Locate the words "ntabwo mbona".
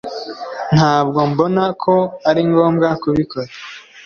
0.75-1.63